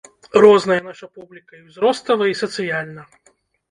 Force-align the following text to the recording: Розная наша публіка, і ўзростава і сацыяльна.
Розная 0.43 0.77
наша 0.87 1.11
публіка, 1.19 1.61
і 1.61 1.63
ўзростава 1.69 2.33
і 2.35 2.43
сацыяльна. 2.45 3.11